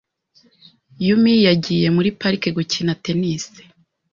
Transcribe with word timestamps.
Yumi 1.07 1.33
yagiye 1.47 1.87
muri 1.95 2.09
parike 2.19 2.49
gukina 2.57 2.93
tennis. 3.03 3.43